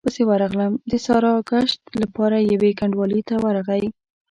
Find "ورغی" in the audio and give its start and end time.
3.43-3.83